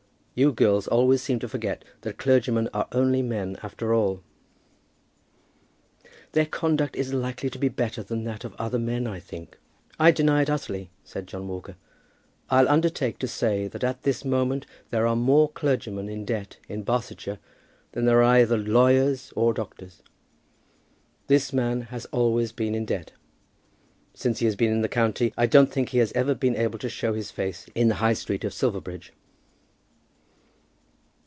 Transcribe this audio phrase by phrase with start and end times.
[0.33, 4.23] You girls always seem to forget that clergymen are only men after all."
[6.31, 9.59] "Their conduct is likely to be better than that of other men, I think."
[9.99, 11.75] "I deny it utterly," said John Walker.
[12.49, 16.83] "I'll undertake to say that at this moment there are more clergymen in debt in
[16.83, 17.37] Barsetshire
[17.91, 20.01] than there are either lawyers or doctors.
[21.27, 23.11] This man has always been in debt.
[24.13, 26.79] Since he has been in the county I don't think he has ever been able
[26.79, 29.11] to show his face in the High Street of Silverbridge."